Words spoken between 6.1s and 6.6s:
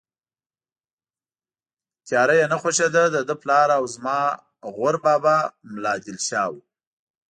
شاه و.